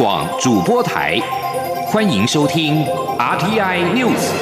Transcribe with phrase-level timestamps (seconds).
[0.00, 1.20] 广主播台，
[1.88, 2.86] 欢迎收听
[3.18, 4.32] RTI News。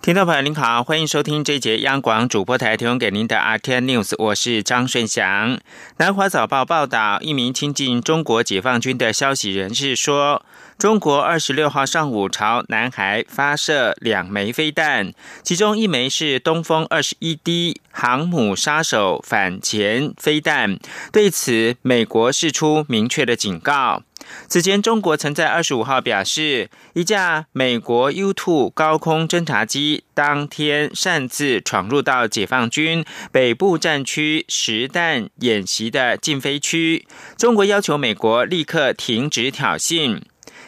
[0.00, 5.60] 听众朋友您好，欢迎收听这节央广主播台提供给您的 RTI News，我是张顺祥。
[5.98, 10.42] 南华早报报道，一名亲近中国解放军的消息人士说。
[10.82, 15.12] 中国二十六号上午朝南海发射两枚飞弹，
[15.44, 20.80] 其中一枚是东风二十一 D 航母杀手反潜飞弹。
[21.12, 24.02] 对此，美国释出明确的警告。
[24.48, 37.06] 此前，中国曾在二十五号表示，一架美国 U-2 高空侦察机当天擅自闯入到解放军北部战区实弹演习的禁飞区，
[37.38, 40.22] 中国要求美国立刻停止挑衅。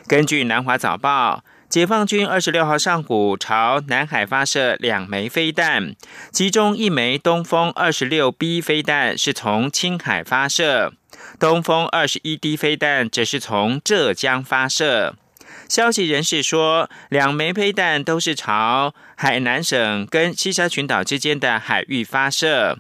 [0.07, 5.95] 根据南华早报，解放军二十六号上午朝南海发射两枚飞弹，
[6.31, 10.93] 其中一枚东风二十六 B 飞弹是从青海发射，
[11.41, 15.15] 东风二十一 D 飞弹则是从浙江发射。
[15.71, 22.79] 消息人士说，两枚飞弹都是朝海南省跟西沙群岛之间的海域发射。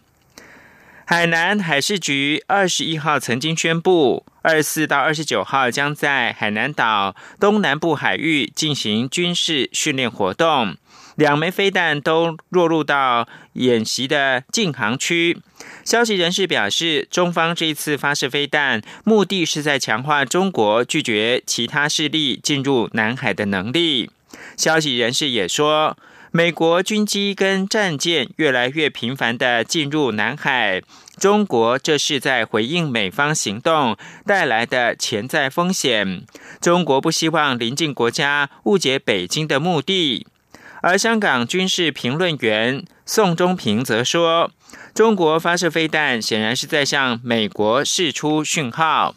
[1.06, 10.76] 海南海事局二十一号曾经宣布，二十四到二十九号将在海南岛东南部海域进行军事训练活动。
[11.16, 15.38] 两枚飞弹都落入到演习的禁航区。
[15.84, 24.10] 消息人士表示，中方这一次发射飞弹，目的是在强化中国拒绝其他势力进入南海的能力。
[24.56, 25.98] 消息人士也说。
[26.36, 30.82] 美国军机跟战舰越来越频繁的进入南海，
[31.16, 33.96] 中国这是在回应美方行动
[34.26, 36.24] 带来的潜在风险。
[36.60, 40.26] 中国不希望邻近国家误解北京的目的。
[40.82, 44.50] 而香港军事评论员宋忠平则说，
[44.92, 49.14] 中国发射飞弹显然是在向美国释出讯号。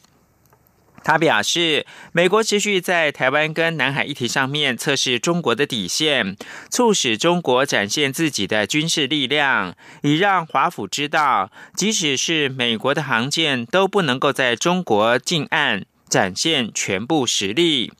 [1.04, 6.36] 他表示，美国持续在台湾跟南海议题上面测试中国的底线，
[6.70, 17.94] 促使中国展现自己的军事力量，以让华府知道，即使是美国的航舰都不能够在中国近岸展现全部实力。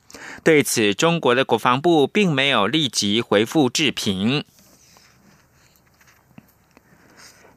[0.44, 4.44] 对此，中国的国防部并没有立即回复置评。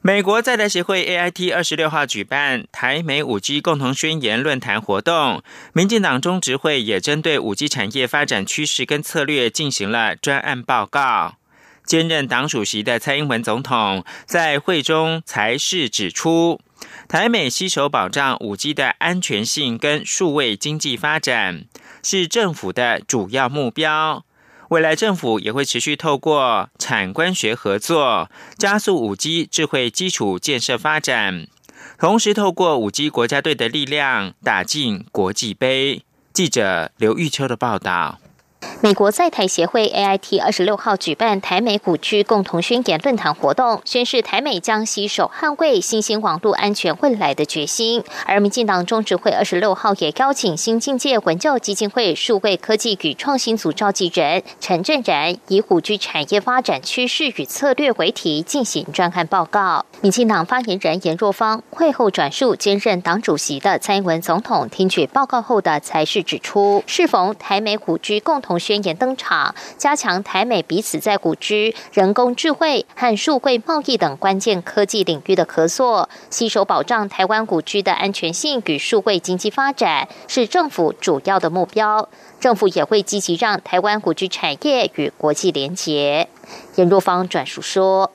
[0.02, 5.42] 美国在台协会 AIT 二十六号举办台美五 G 共同宣言论坛活动，
[5.74, 11.36] 民进党中执会也针对五 G 产业发展趋势跟策略进行了专案报告。
[11.84, 16.58] 兼任党主席的蔡英文总统在会中才是指出，
[17.06, 21.66] 台美携手保障五 G 的安全性跟数位经济发展，
[22.02, 24.24] 是政府的主要目标。
[24.70, 31.48] 未来政府也会持续透过产官学合作，加速五 G 智慧基础建设发展，
[31.98, 36.04] 同时透过五 G 国家队的力量打进国际杯。
[36.32, 38.20] 记者刘玉秋的报道。
[38.82, 48.02] 美国在台协会 AIT 二十六号举办台美古区共同宣言论坛活动，宣示台美将携手捍卫新兴网络安全未来的决心。
[48.24, 59.84] 而民进党中执会二十六号也邀请新境界文教基金会数位科技与创新组召集人陈振然，以虎居产业发展趋势与策略为题进行专案报告。
[60.00, 68.58] 民进党发言人严若芳会后转述兼任党主席的蔡英文总统听取报告后的才是指出，适逢台美虎居共同。
[68.69, 82.08] 宣宣言登场，加强台美彼此在古居人工智慧和数位贸易等关键科技领域的合作，携手保障台湾古居的安全性与数位经济发展，是政府主要的目标。
[82.38, 86.28] 政府也会积极让台湾古居产业与国际连结。
[86.76, 88.12] 严若芳转述说：“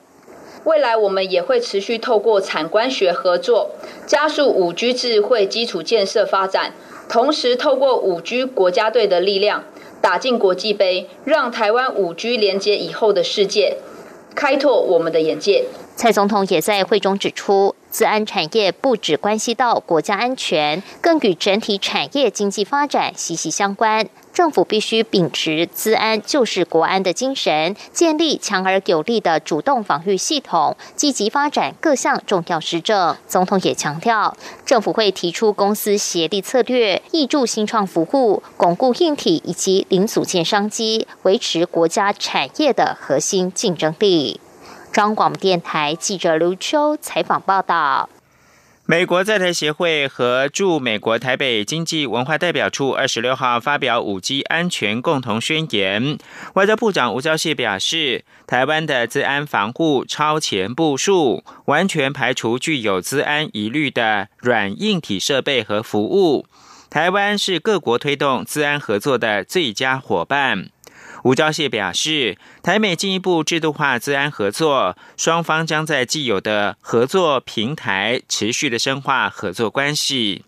[0.64, 3.72] 未来我们也会持续透过产官学合作，
[4.06, 6.72] 加速五 G 智慧基础建设发展，
[7.10, 9.62] 同时透过五 G 国家队的力量。”
[10.00, 13.78] 打进国际杯，让台湾五 G 连接以后的世界，
[14.34, 15.64] 开拓我们的眼界。
[15.96, 24.06] 蔡总统也在会中指出，自安产业不只关系到国家安全，更与整体产业经济发展息息相关。
[24.36, 33.16] 政府必须秉持“资安就是国安”的精神，建立强而有力的主动防御系统，积极发展各项重要施政。
[33.26, 34.36] 总统也强调，
[34.66, 44.38] 政府会提出公司协力策略，挹注新创服务，巩固硬体以及零组件商机，维持国家产业的核心竞争力。
[44.92, 48.10] 中广电台记者刘秋采访报道。
[48.88, 56.16] 美国在台协会和驻美国台北经济文化代表处二十六号发表五 G 安全共同宣言。
[56.54, 66.46] 外交部长吴钊燮表示，台湾的资安防护超前部署，完全排除具有资安疑虑的软硬体设备和服务。
[66.88, 70.68] 台湾是各国推动资安合作的最佳伙伴。
[71.24, 80.44] 吴钊燮表示，台美进一步制度化资安合作，双方将在既有的合作平台持续的深化合作关系。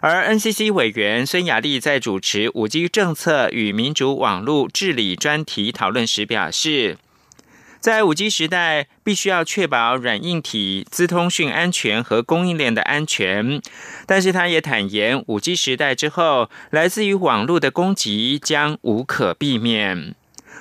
[0.00, 6.98] 而 NCC 委员孙雅丽在主持五 G 政策与民主网络治理专题讨论时表示。
[7.84, 13.60] 在五 G 时代，必须要确保软硬体资通讯安全和供应链的安全。
[14.06, 20.14] 但是，他也坦言，五 G 时代之后，来自于网络的攻击将无可避免。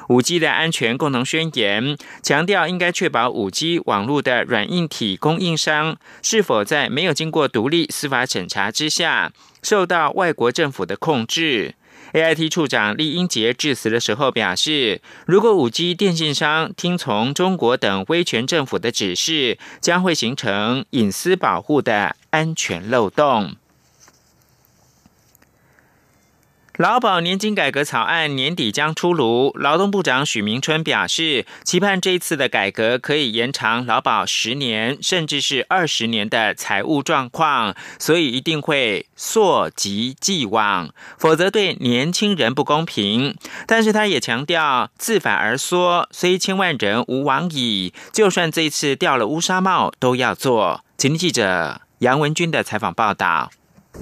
[0.09, 9.31] 五 G 的安全共同宣言强调，应该确保五 G 网络的软硬体供应商是否在没有经过独立司法审查之下，
[9.61, 11.75] 受到外国政府的控制。
[12.13, 12.47] A.I.T.
[12.47, 23.55] 处长厉英杰致辞的时候表示，如果五 G 电信商听从中国等威权政府的指示，将会形成隐私保护的安全漏洞。
[26.77, 40.89] 劳保年金改革草案年底将出炉，劳动部长许明春表示，期盼这一次的改革可以延长劳保十年，甚至是二十年的财务状况，所以一定会溯及既往，
[41.19, 43.35] 否则对年轻人不公平。
[43.67, 50.83] 但是他也强调，自反而缩，虽千万人无往矣，就算这一次掉了乌纱帽，都要做。
[50.97, 53.51] 请记者杨文军的采访报道。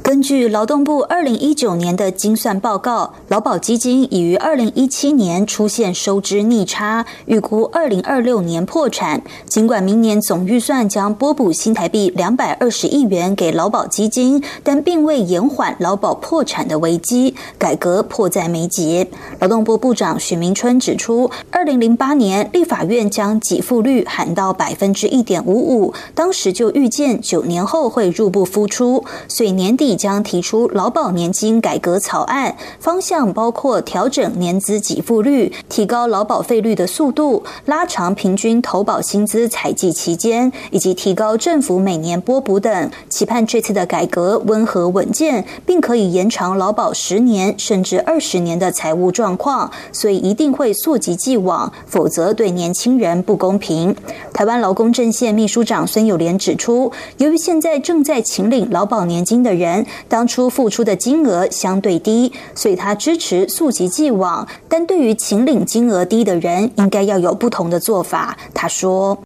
[0.01, 9.21] 根据劳动部二零一九年的精算报告，劳保基金已于二零一七年出现收支逆差，预估二零二六年破产。
[9.45, 19.07] 尽管明年总预算将拨补新台币两百二十亿元给劳保基金，但并未延缓劳保破产的危机，改革迫在眉睫。
[19.39, 29.77] 劳动部部长许明春指出，二零零八年立法院将给付率喊到百分之一点五五，当时就预见九年后会入不敷出，所以年。
[29.81, 42.91] 地将提出劳保年金改革草案，方向包括调整年资给付率、提高劳保费率的速度、拉长平均投保薪资采计期间，以及提高政府每年拨补等。
[43.09, 49.71] 期盼这次的改革温和稳健，并可以延长劳保十年甚至二十年的财务状况。
[49.91, 53.95] 所以一定会溯及既往，否则对年轻人不公平。
[54.31, 59.70] 台湾劳工阵线秘书长孙友莲指出，由于现在正在请领劳保年金的人。
[60.07, 64.47] 当初付出的金额相对低，所以他支持溯及既往。
[64.69, 68.35] 但对于请领金额低的人，应该要有不同的做法。
[68.53, 69.17] 他说：“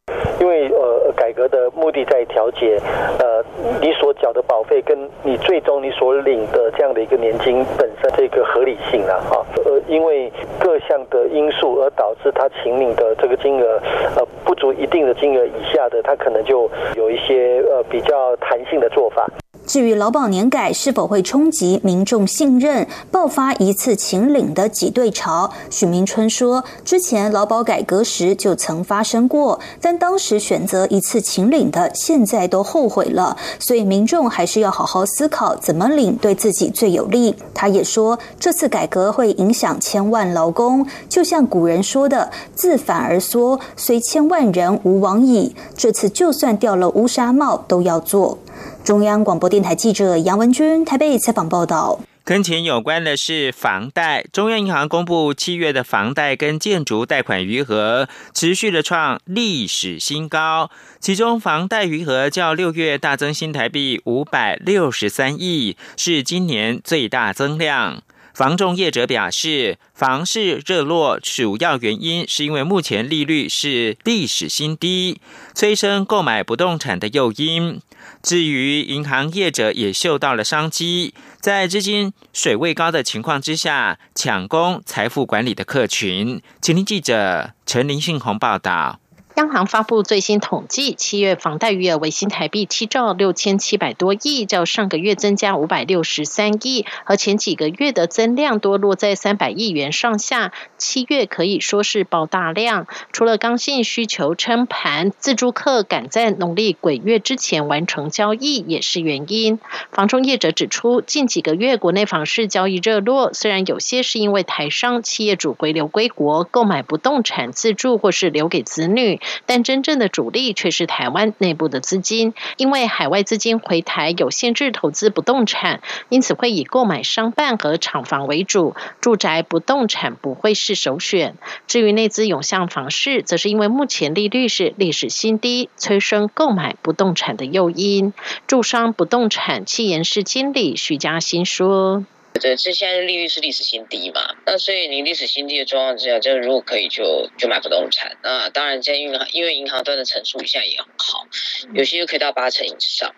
[0.42, 2.80] 因为呃，改革的目的在调节，
[3.20, 3.44] 呃，
[3.82, 13.80] 你所缴的保费跟你最终你所领的这样的一个年金本身这个合理性啊，哈，呃，因为各项的因素而导致他请领的这个金额
[14.16, 19.28] 呃不足一定的金额以下的，他可能就有一些呃比较弹性的做法。”
[19.66, 25.52] 至于劳保年改是否会冲击民众信任，爆发一次请领的挤兑潮？
[25.70, 33.36] 许明春说，之前劳保改革时就曾发生过，但当时选择一次请领的，现在都后悔了。
[33.60, 37.36] 所以民众还是要好好思考怎么领对自己最有利。
[37.54, 45.56] 他也说，这次改革会影响千万劳工，就像古人说的“自反而缩，虽千万人无往矣”。
[45.76, 48.38] 这次就算掉了乌纱帽，都要做。
[48.86, 52.00] 中央广播电台记者杨文君台北采访报道。
[52.24, 68.04] 跟钱有关的是房贷，中央银行公布七月的房贷跟建筑贷款余额持续的创历史新高，其中房贷余额较六月大增新台币五百六十三亿，是今年最大增量。
[68.36, 75.22] 房仲业者表示，房市热络主要原因是因为目前利率是历史新低，
[75.54, 77.80] 催生购买不动产的诱因。
[78.22, 86.42] 至于银行业者也嗅到了商机，在资金水位高的情况之下，抢攻财富管理的客群。
[86.60, 89.00] 请听记者陈林信宏报道。
[89.36, 100.54] 央行发布最新统计，七月房贷余额为新台币七兆六千七百多亿，较上个月增加五百六十三亿，和前几个月的增量多落在三百亿元上下。
[100.78, 109.60] 七月可以说是爆大量，除了刚性需求撑盘，自住客赶在农历鬼月之前完成交易也是原因。
[109.92, 119.20] 房中业者指出，近几个月国内房市交易热络，虽然有些是因为台商企业主回流归国购买不动产自住，或是留给子女。
[119.46, 131.36] 但真正的主力却是台湾内部的资金，因为海外资金回台有限制投资不动产，因此会以购买商办和厂房为主，住宅不动产不会是首选。
[131.68, 138.14] 至于内资涌向房市，则是因为目前利率是历史新低，催生购买不动产的诱因。
[138.48, 142.06] 住商不动产气研室经理徐嘉欣说。
[142.40, 144.36] 对，这现在利率是历史新低嘛？
[144.46, 148.18] 那所以你历史新低的状况之下，就如果可以就就买不动产。
[148.24, 151.28] 那当然，现在银行因为银行端的成数现在也很好，
[151.74, 153.16] 有些又可以到八成以上，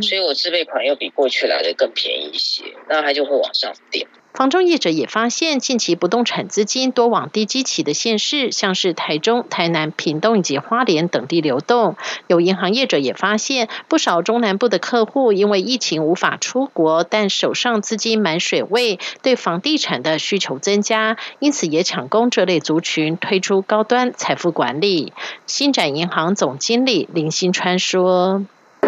[0.00, 4.06] 所以我自备款又比过去来的更便宜一些，那它就会往上垫。
[4.32, 11.96] 房中业者也发现，近期不动产资金多往低基期的县市，像是台中、台南、屏东以及花莲等地流动。
[12.28, 25.12] 有银行业者也发现，不少中南部的客户因为疫情无法出国，但手上资金满水位，对房地产的需求增加，因此也抢攻这类族群，推出高端财富管理。
[25.46, 28.46] 新展银行总经理林新川说。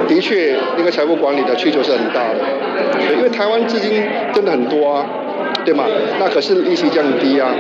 [0.09, 3.91] 的确，那个财富管理的需求是很大的，因为台湾资金
[4.35, 5.07] 真的很多啊，
[5.65, 5.85] 对吗？
[6.19, 7.55] 那可是利息降低啊，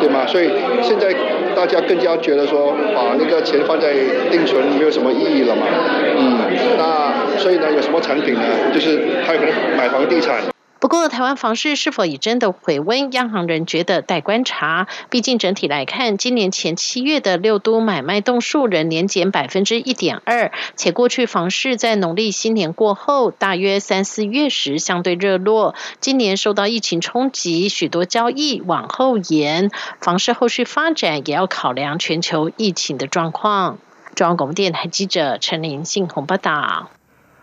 [0.00, 0.26] 对吗？
[0.26, 0.50] 所以
[0.82, 1.14] 现在
[1.54, 3.92] 大家更加觉得说，把那个钱放在
[4.30, 5.66] 定存没有什么意义了嘛，
[6.16, 6.38] 嗯，
[6.78, 8.40] 那所以呢，有什么产品呢？
[8.72, 10.36] 就是还有可能买房地产。
[10.80, 13.12] 不过，台湾房市是否已真的回温？
[13.12, 14.88] 央行人觉得待观察。
[15.10, 25.74] 毕竟整体来看，今年前七月的六都买卖栋数仍年减百分之一点二，且过去房市在农历新年过后，大约三四月时相对热络。
[26.00, 29.70] 今年受到疫情冲击，许多交易往后延，
[30.00, 33.76] 房市后续发展也要考量全球疫情的状况。
[34.14, 36.90] 中央广播电台记者陈林信鸿报道。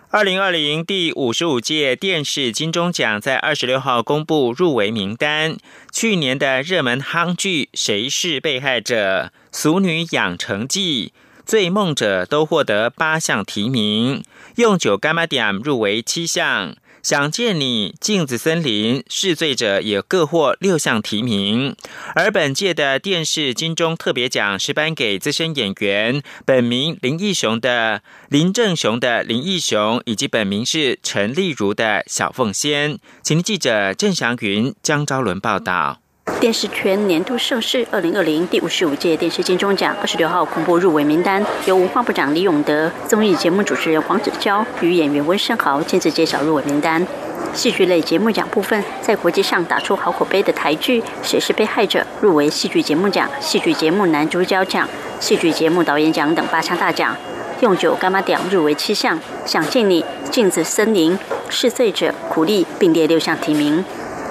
[0.10, 5.58] 二零二零第五十五届电视金钟奖在二十六号公布入围名单。
[5.92, 11.08] 去年的热门夯剧《谁是被害者》《俗女养成记》
[11.46, 14.24] 《醉梦者》都获得八项提名，
[14.56, 16.78] 用九干妈点入围七项。
[17.08, 21.74] 想见你、镜子森林、试罪者也各获六项提名，
[22.16, 33.00] 而本届的电视金钟特别奖是颁给资深演员本名林义雄的林正雄的林义雄，以及本名是陈丽如的小凤仙。
[33.24, 36.02] 请记者郑祥云、江昭伦报道。
[36.39, 47.06] 电视圈年度盛事二零二零第五十五届电视金钟奖二十六号公布入围名单，由文化部长李永德、综艺节目主持人黄子佼与演员温升豪亲自揭晓入围名单。
[47.53, 54.88] 戏剧类节目奖部分，在国际上打出好口碑的台剧《谁是被害者》入围戏剧节目奖、戏剧节目男主角奖、
[55.20, 57.15] 戏剧节目导演奖等八项大奖。
[57.62, 61.13] 用酒干妈奖入围七项，《想见你》、《镜子森林》、
[61.50, 63.84] 《试醉者》、《苦力》并列六项提名。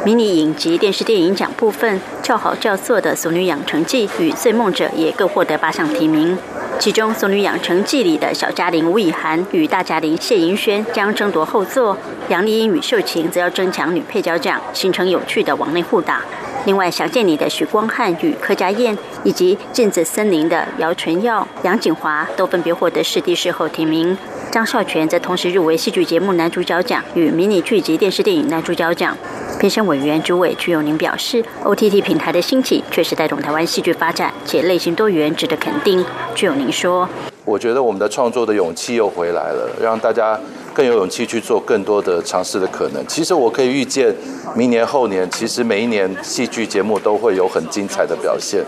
[0.06, 6.38] 迷你影集电视电影奖部分，叫好叫座的《俗女养成记》与《醉梦者》也各获得八项提名。
[6.78, 11.98] 其中，《俗女养成记》里的小嘉玲吴以涵与大嘉玲谢盈萱将争夺后座，
[12.28, 16.22] 杨丽英与秀琴则要争抢女配角奖，形成有趣的网内互打。
[16.66, 24.16] 另外，《想见你》的许光汉与柯佳燕，以及《镜子森林》的姚纯耀、杨景华都分别获得视帝视后提名。
[24.56, 29.14] 张孝全则同时入围戏剧节目男主角奖与迷你剧集电视电影男主角奖。
[29.60, 36.02] 评审委员朱伟曲永宁表示，OTT 平台的兴起确实带动台湾戏剧发展，且类型多元，值得肯定。
[36.34, 37.06] 曲永宁说
[37.44, 40.40] ：“我觉得我们的创作的勇气又回来了，让大家。”
[40.76, 43.02] 更有勇气去做更多的尝试的可能。
[43.09, 44.14] 其实我可以预见，
[44.54, 48.62] 明年后年，其实每一年戏剧节目都会有很精彩的表现。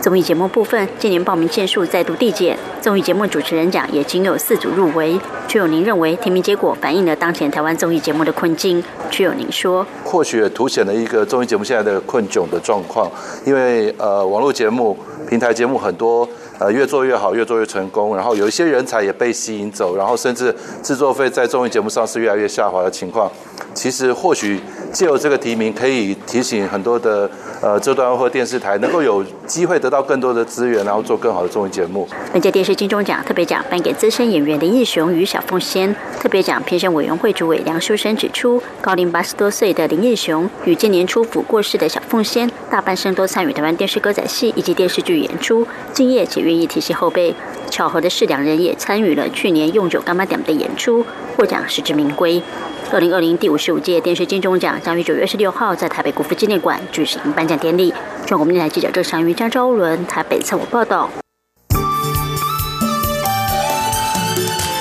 [0.00, 5.20] 综艺节目部分，今年报名件数再度递减，综艺节目主持人奖也仅有四组入围。
[5.46, 8.82] 曲友宁认为，提名结果反映了当前台湾综艺节目的困境。
[9.10, 13.10] 曲友宁说：“或许也凸显了一个综艺节目现在的困窘的状况，
[13.44, 14.96] 因为呃，网络节目、
[15.28, 16.26] 平台节目很多。”
[16.60, 23.32] 呃，越做越好，越做越成功，然后有一些人才也被吸引走，然后甚至制作费在综艺节目上是越来越下滑的情况。
[23.72, 24.60] 其实或许
[24.92, 27.30] 借由这个提名，可以提醒很多的
[27.62, 32.06] 呃这段或电视台能够有机会得到更多的资源，然后做更好的综艺节目。
[32.30, 35.94] 本届电视金钟奖特别奖颁给资深演员林义雄与小凤仙。
[36.18, 47.34] 特别奖评审委员会主委梁书生指出，高龄八十多岁的林义雄与今年初府过世的小凤仙，大半生都参与台湾电视歌仔戏以及电视剧演出，敬业且愿意提携后辈。
[47.68, 51.04] 巧合的是，两人也参与了去年用酒干妈点的演出，
[51.36, 52.40] 获奖实至名归。
[52.92, 57.92] 二零二零第五十五届电视金钟奖将于九月十六号在台北国父纪念馆举行颁奖典礼。
[58.24, 61.10] 中国电台记者郑祥云、张昭伦台北侧我报道。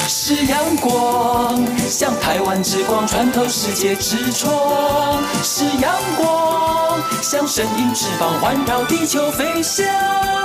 [0.08, 4.52] 是阳光，像台湾之光穿透世界之窗；
[5.44, 6.79] 是阳光，
[7.22, 10.39] 像神鹰翅膀环绕地球飞翔。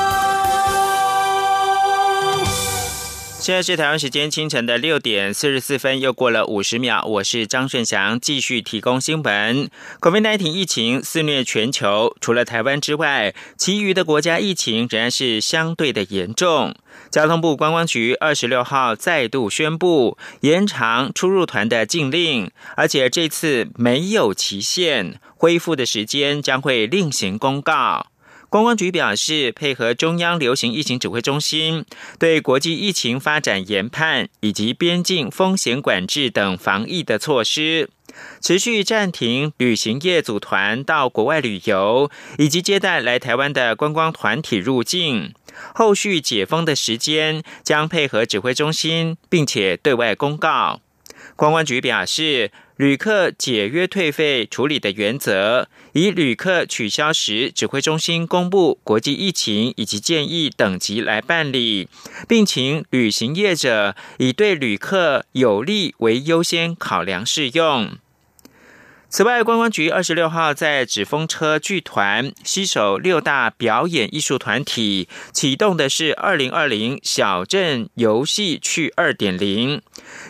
[3.44, 7.04] 现在是台湾时间清晨的六点四十四分，又过了五十秒。
[7.06, 9.68] 我是张顺祥，继续提供新闻。
[10.00, 16.74] COVID-19 疫情肆虐全球，除了台湾之外，其余的国家疫情仍然是相对的严重。
[17.10, 28.06] 交通部观光局二十六号再度宣布延长出入团的禁令，而且这次没有期限，恢复的时间将会另行公告。
[28.54, 31.84] 观光局表示，配合中央流行疫情指挥中心
[32.20, 37.90] 对国际疫情发展研判以及边境风险管制等防疫的措施，
[38.40, 42.08] 持续暂停旅行业组团到国外旅游，
[42.38, 45.34] 以及接待来台湾的观光团体入境。
[45.74, 50.80] 后续解封的时间将配合指挥中心，并且对外公告。
[51.34, 52.52] 观光局表示。
[52.76, 61.88] 旅客解约退费处理的原则，以旅客取消时指挥中心公布国际疫情以及建议等级来办理，
[62.26, 67.96] 并请旅行业者以对旅客有利为优先考量适用。
[69.14, 79.80] 此外，观光局二十六号在纸风车剧团携手六大表演艺术团体启动的是二零二零小镇游戏去二点零，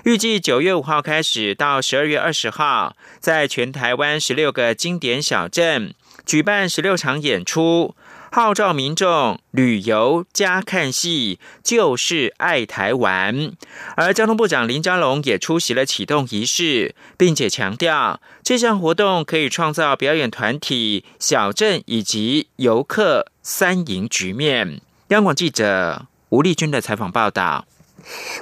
[0.04, 5.94] 预计九月五号开始到十二月二十号，在全台湾十六个经典小镇
[6.26, 7.96] 举办十六场演出。
[8.34, 13.52] 号召民众旅游加看戏，就是爱台湾。
[13.94, 24.80] 而交通部长林佳龙也出席了启动仪式，并且强调这项活动可以创造表演团体、小镇以及游客三赢局面。
[25.10, 27.64] 央广记者吴丽君的采访报道。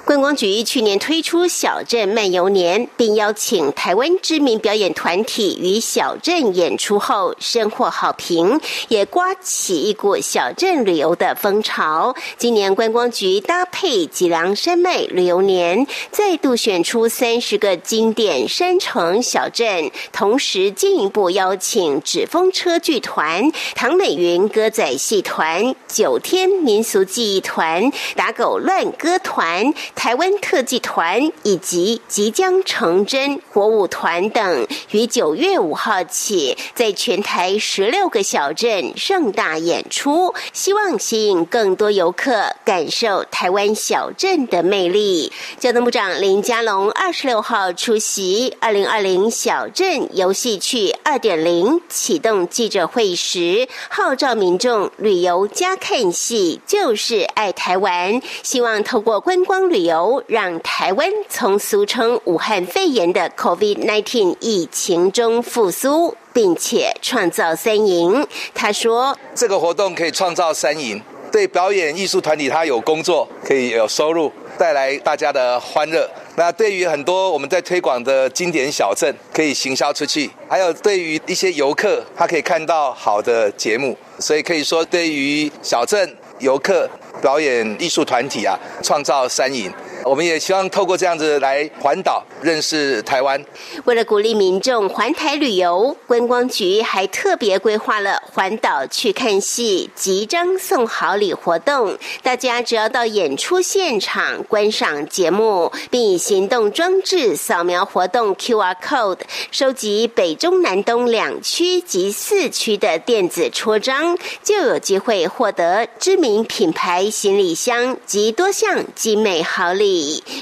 [0.05, 12.15] 观光局去年推出小镇漫游年，并邀请台湾知名表演团体与小镇演出后，深获好评，也刮起一股小镇旅游的风潮。
[12.37, 29.52] 今年观光局搭配脊梁山脉旅游年，再度选出三十个经典山城小镇，同时进一步邀请纸风车剧团、唐美云歌仔戏团、九天民俗技艺团、打狗乱歌团。
[29.95, 45.33] 台湾特技团以及即将成真火舞团等，于九月五号起，在全台十六个小镇盛大演出，希望吸引更多游客感受台湾小镇的魅力。
[45.59, 68.27] 交通部长林佳龙二十六号出席二零二零小镇游戏区二点零启动记者会时，号召民众旅游加看戏，就是爱台湾，希望透过观光旅游，让台湾从俗称武汉肺炎的 COVID-19 疫情中复苏，并且创造三赢。
[68.55, 71.01] 他说：“这个活动可以创造三赢，
[71.31, 76.09] 对表演艺术团体，他有工作，可以有收入，带来大家的欢乐。
[76.37, 80.31] 那对于很多我们在推广的经典小镇，可以行销出去。
[80.49, 83.97] 还有对于一些游客，他可以看到好的节目。
[84.19, 86.89] 所以可以说，对于小镇游客。”
[87.21, 89.73] 表演艺术团体啊，创造三赢。
[90.05, 93.43] 我们也希望透过这样子来环岛认识台湾。
[93.85, 101.97] 为了鼓励民众环台旅游，观光局还特别规划了环岛去看戏、集章送好礼活动。
[102.23, 109.19] 大家只要到演出现场观赏节目，并以行动装置扫描活动 QR code，
[109.51, 119.92] 收集北中南东两区及四区的电子戳章，就有机会获得知名品牌行李箱及多项精美好礼。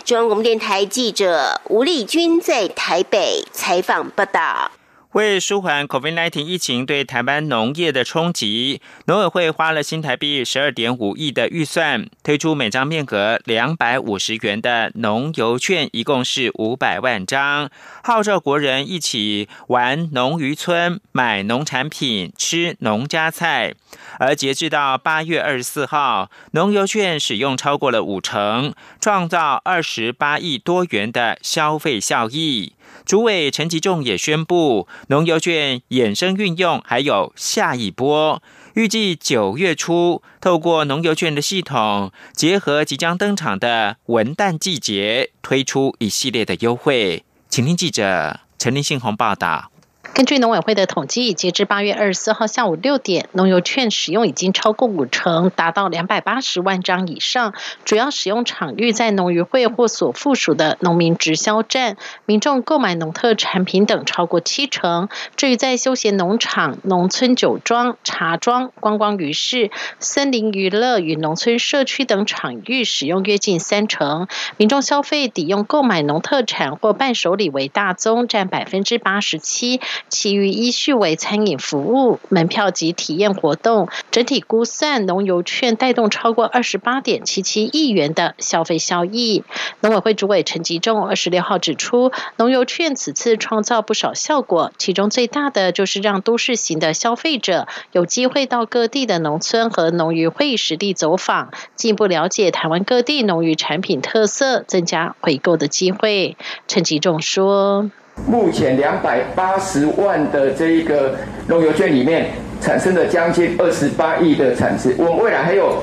[0.05, 4.71] 中央广播电台记者吴丽君在台北采访报道。
[5.15, 17.69] 为舒缓 COVID-19 疫情对台湾农业的冲击，农委会花了新台币十二点五亿的预算，推出每张面额两百五十元的农游券，一共是五百万张，
[18.05, 23.75] 号召国人一起玩农渔村、买农产品、吃农家菜。
[24.21, 32.75] 而截至到八月二十四号，农游券使用超过了五成，创造二十八亿多元的消费效益。
[33.11, 38.41] 主委陈吉仲也宣布，农油券衍生运用还有下一波，
[38.75, 47.25] 预计九月初透过农油券的系统，结合即将登场的文旦季节，推出一系列的优惠。
[47.49, 49.73] 请听记者陈林信宏报道。
[50.13, 57.55] 根据农委会的统计，截至八月二十四号下午六点，农油券使用已经超过五成，达到两百八十万张以上。
[57.85, 61.97] 主要使用场域在农渔会或所附属的农民直销站，
[62.27, 65.09] 民众购买农特产品等超过七成。
[65.37, 69.71] 至于在休闲农场、农村酒庄、茶庄、观光渔市、
[70.01, 74.27] 森林娱乐与农村社区等场域，使用约近三成。
[74.59, 79.81] 民众消费抵用购买农特产或伴手礼为大宗，占百分之八十七。
[80.09, 83.89] 其余依序为餐饮服务、门票及体验活动。
[84.11, 89.45] 整体估算，农油券带动超过二十八点七七亿元的消费效益。
[89.81, 106.37] 农委会主委陈吉仲二十六号指出，农油券此次创造不少效果，其中最大的就是让都市型的消费者有机会到各地的农村和农渔会实地走访，进一步了解台湾各地农渔产品特色，增加回购的机会。
[106.67, 107.91] 陈吉仲说。
[108.27, 111.15] 目前两百八十万的这一个
[111.47, 112.27] 农油券里面，
[112.61, 114.95] 产生了将近二十八亿的产值。
[114.99, 115.83] 我们未来还有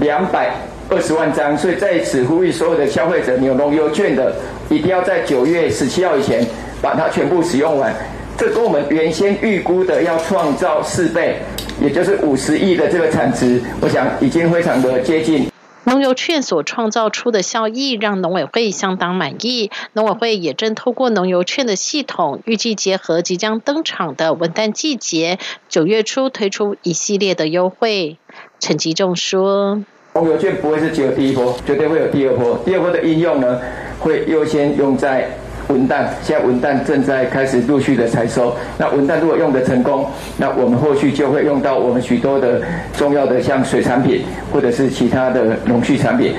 [0.00, 0.54] 两百
[0.88, 4.34] 二十万张，所以在此呼吁所有的消费者，你有农油券的，
[4.68, 6.46] 一定要在九月十七号以前
[6.80, 7.92] 把它全部使用完。
[8.36, 11.36] 这跟我们原先预估的要创造四倍，
[11.80, 15.51] 也就是五十亿的这个产值，我想已经非常的接近。
[15.92, 28.16] 农游券所创造出的效益让农委会相当满意，农委会也正透过农游券的系统，预计结合即将登场的文旦季节，九月初推出一系列的优惠。
[28.58, 29.82] 陈吉仲说
[30.16, 32.58] ：“农游券不会是只有第一波，绝对会有第二波。
[32.64, 33.60] 第二波的应用呢，
[34.00, 35.30] 会优先用在。”
[35.72, 38.54] 文旦现在文旦正在开始陆续的采收。
[38.78, 40.08] 那文旦如果用的成功，
[40.38, 42.62] 那我们后续就会用到我们许多的
[42.96, 46.34] 重要的像水产品或者是其他的农畜产品。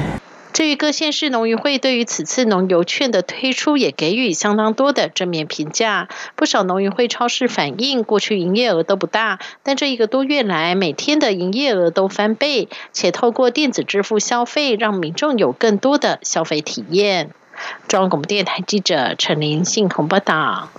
[0.53, 6.09] 至于各县市农渔会对于此次农游券的推出，也给予相当多的正面评价。
[6.35, 17.31] 不少农渔会超市反映，过去营业额都不大，但这一个多月来，每天的营业额都翻倍，且透过电子支付消费，让民众有更多的消费体验。
[17.88, 20.69] 中央广播电台记者陈林信鸿报道：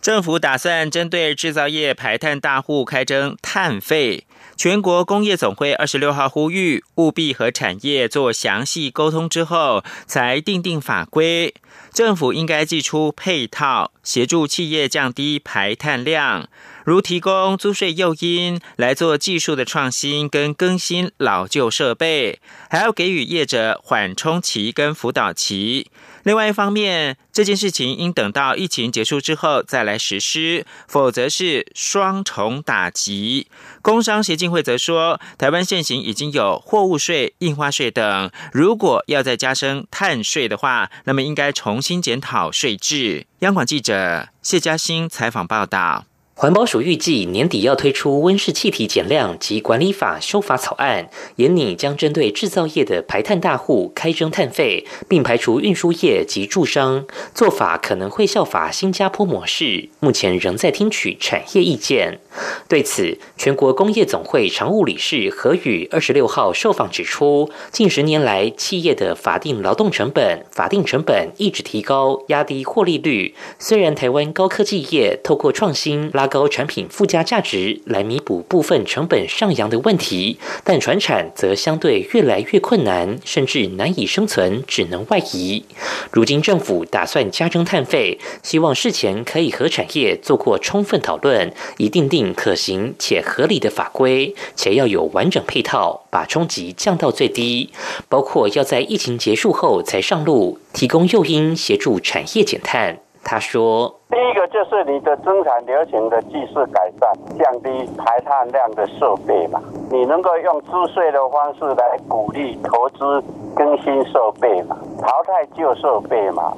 [0.00, 4.24] 政府打算针对制造业排碳大户开征碳费。
[4.56, 11.54] 全国工业总会二十六号呼吁，务必和产业做详细沟通之后，才定定法规。
[11.92, 16.48] 政府应该寄出配套，协助企业降低排碳量。
[16.84, 25.90] 如提供租税诱因来做技术的创新跟更新老旧设备，还要给予业者缓冲期跟辅导期。
[26.28, 33.46] 另外一方面，这件事情应等到疫情结束之后再来实施，否则是双重打击。
[33.80, 43.26] 工商协进会则说，台湾现行已经有货物税、印花税等，如果要再加征碳税的话，那么应该重新检讨税制。
[43.38, 46.04] 央广记者谢嘉欣采访报道。
[46.40, 57.04] 环保署预计年底要推出温室气体减量及管理法修法草案，严拟将针对制造业的排碳大户开征碳费，并排除运输业及驻商。
[57.34, 62.20] 做法可能会效法新加坡模式，目前仍在听取产业意见。
[62.68, 73.34] 对此，全国工业总会常务理事何宇二十六号受访指出，近十年来企业的法定劳动成本、法定成本一直提高，压低获利率。
[73.58, 85.64] 虽然台湾高科技业透过创新拉高产品附加价值来弥补部分成本上扬的问题，但船产则相对越来越困难，甚至难以生存，只能外移。
[86.12, 97.70] 如今政府打算加征碳费，希望事前可以和产业做过充分讨论，以定定可行且合理的法规，且要有完整配套，把冲击降到最低，
[98.08, 103.00] 包括要在疫情结束后才上路，提供诱因协助产业减碳。
[103.30, 109.60] 他说：“第一个就是你的生产流程的技术改善，降低排碳量的设备嘛。
[109.90, 113.22] 你能够用资税的方式来鼓励投资
[113.54, 116.54] 更新设备嘛，淘汰旧设备嘛。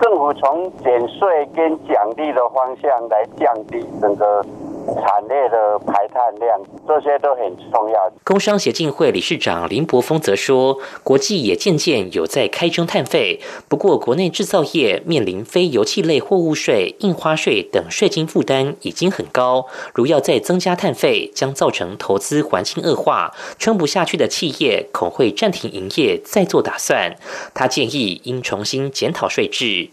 [0.00, 4.42] 政府从减税跟奖励的方向来降低整个。”
[4.86, 8.12] 产业的排碳量，这些都很重要。
[8.22, 27.16] 工商协进会理事长林柏峰则说，国际也渐渐有在开征碳费，不过国内制造业面临非油气类货物税、印花税等税金负担已经很高，如要再增加碳费，将造成投资环境恶化，撑不下去的企业恐会暂停营业，再做打算。
[27.54, 29.90] 他建议应重新检讨税制。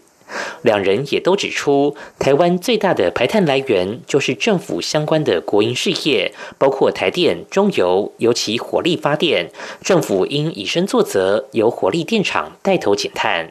[0.62, 9.50] 两人也都指出，台湾最大的排碳来源就是政府相关的国营事业，包括台电、中油，尤其火力发电，
[9.82, 13.50] 政府应以身作则，由火力电厂带头减碳。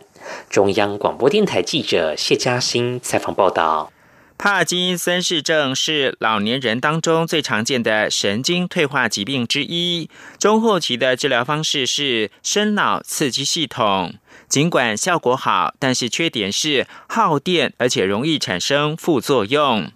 [0.50, 3.92] 中央广播电台记者谢嘉欣采访报道。
[4.38, 10.10] 帕金森氏症是老年人当中最常见的神经退化疾病之一。
[10.40, 14.16] 中后期的治疗方式是深脑刺激系统，
[14.52, 19.90] 尽管效果好，但是缺点是耗电，而且容易产生副作用。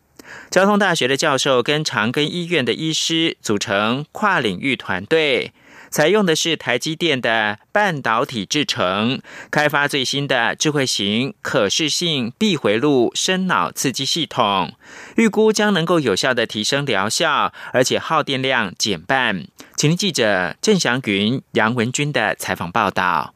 [0.50, 5.52] 交通大学的教授跟长庚医院的医师组成跨领域团队。
[5.90, 9.20] 采用的是台积电的半导体制成，
[9.52, 14.72] 开发最新的智慧型可视性闭回路深脑刺激系统，
[15.18, 19.48] 预估将能够有效的提升疗效，而且耗电量减半。
[19.76, 23.34] 请听记者郑祥云、杨文军的采访报道。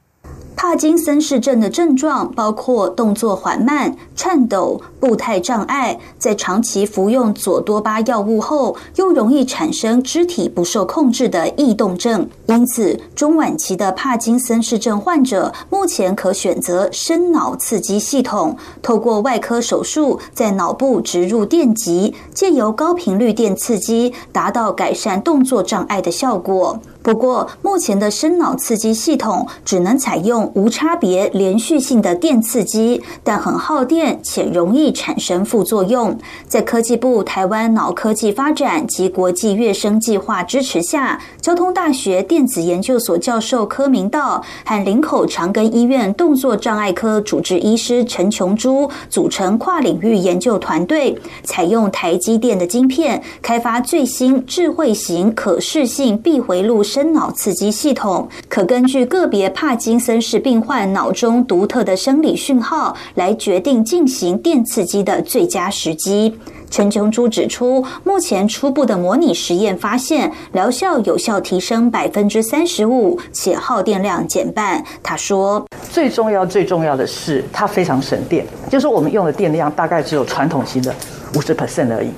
[0.61, 12.29] 帕金森氏症的症状包括动作缓慢、颤抖、步态障碍，在长期服用左多巴药物后，又容易产生肢体不受控制的异动症。
[12.47, 26.77] 因此，中晚期的帕金森氏症患者目前可选择深脑刺激系统，透过外科手术在脑部植入电极，借由高频率电刺激，达到改善动作障碍的效果。
[27.01, 36.17] 不过，目前的深脑刺激系统只能采用无差别连续性的电刺激，但很耗电且容易产生副作用。
[36.47, 56.83] 在科技部台湾脑科技发展及国际跃升计划支持下，交通大学电子研究所教授柯明道和林口长庚医院动作障碍科主治医师陈琼珠组成跨领域研究团队，采用台积电的晶片，开发最新智慧型可视性闭回路。
[56.89, 66.33] 深脑刺激系统可根据个别帕金森氏病患脑中独特的生理讯号来决定进行电刺激的最佳时机。
[66.71, 74.83] 陈琼珠指出，目前初步的模拟实验发现，疗效有效提升百分之三十五，且耗电量减半。
[75.01, 80.93] 他说：“最重要、最重要的是，它非常省电，就是我们用的电量大概只有传统型的
[81.35, 82.09] 五十 percent 而已。”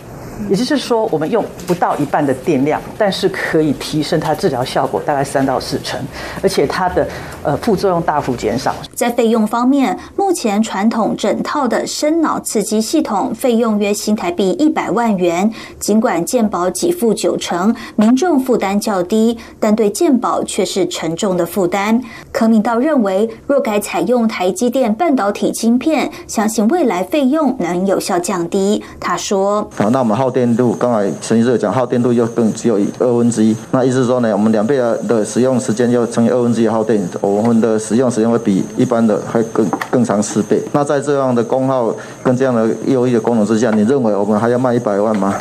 [0.49, 5.99] 也就是说，我们用不到一半的电量，但是可以提升它治疗效果大概三到四成，
[6.41, 7.07] 而且它的
[7.43, 8.75] 呃副作用大幅减少。
[8.93, 22.01] 在费用方面，目前传统整套的深脑刺激系统费用约新台币一百万元，尽管健保给付九成，民众负担较低，但对健保却是沉重的负担。
[22.31, 28.83] 柯明道认为，若改采用台积电半导体晶片，相信未来费用能有效降低。
[28.99, 40.59] 他说：“好，那我们耗电度刚才陈医生讲，耗电度又更只有二分之一，那意思说呢，我们两倍的的使用时间要乘以二分之一耗电，我们的使用时间会比一般的还更更长四倍。
[40.71, 45.35] 那在这样的功耗跟这样的优异的功能之下，你认为我们还要卖一百万吗？”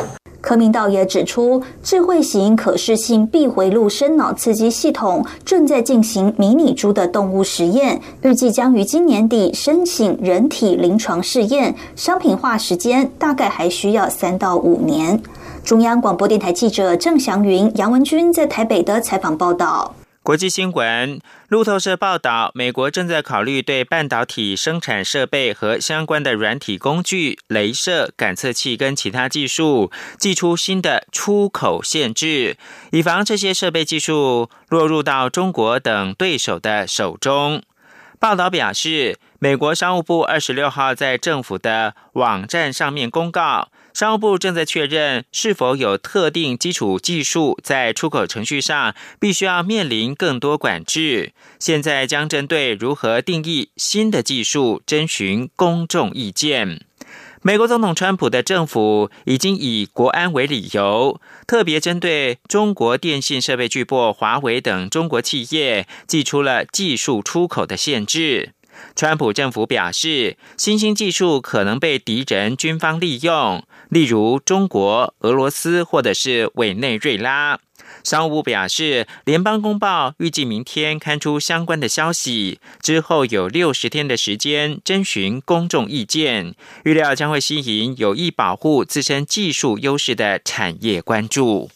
[0.50, 15.22] 柯明道也指出，智慧型可视性闭回路深脑刺激系统正在进行迷你猪的动物实验，预计将于今年底申请人体临床试验，商品化时间大概还需要三到五年。
[15.62, 19.94] 中央广播电台记者郑祥云、杨文君在台北的采访报道。
[20.22, 32.58] 国际新闻：路透社报道，美国正在考虑对半导体生产设备和相关的软体工具、镭射感测器跟其他技术，寄出新的出口限制，
[32.92, 37.62] 以防这些设备技术落入到中国等对手的手中。
[38.18, 43.70] 报道表示，美国商务部二十六号在政府的网站上面公告。
[43.92, 51.32] 商务部正在确认是否有特定基础技术在出口程序上必须要面临更多管制。
[51.58, 56.84] 现在将针对如何定义新的技术征询公众意见。
[57.42, 68.52] 美国总统川普的政府已经以国安为理由，特别针对中国电信设备巨擘华为等中国企业，寄出了技术出口的限制。
[68.94, 73.64] 川普政府表示，新兴技术可能被敌人军方利用。
[73.90, 77.58] 例如中国、俄罗斯或者是委内瑞拉。
[78.04, 91.70] 商务部表示，联邦公报预计明天刊出相关的消息，之后有六十天的时间征询公众意见，预料将会吸引有意保护自身技术优势的产业关注。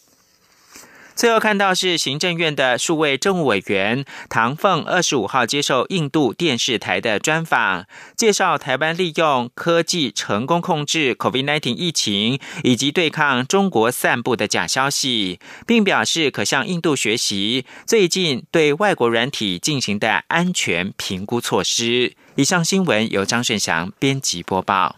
[1.15, 7.85] 最后看到是行政院的数位政务委员唐凤二十五号接受印度电视台的专访，
[8.17, 22.13] 介绍台湾利用科技成功控制 COVID-19 疫情，以及对抗中国散布的假消息，并表示可向印度学习最近对外国软体进行的安全评估措施。
[22.35, 24.97] 以上新闻由张顺祥编辑播报。